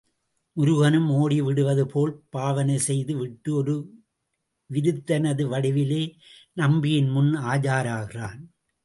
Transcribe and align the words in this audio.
முருகனும் 0.57 1.09
ஓடிவிடுவது 1.11 1.83
போல் 1.83 2.13
பாவனை 2.29 2.77
செய்து 2.77 3.13
விட்டு 3.17 3.55
ஒரு 3.55 3.75
விருத்தனது 4.69 5.43
வடிவிலே 5.43 6.01
நம்பியின் 6.53 7.09
முன் 7.09 7.31
ஆஜராகிறான். 7.51 8.41